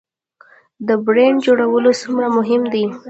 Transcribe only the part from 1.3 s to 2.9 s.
جوړول څومره مهم دي؟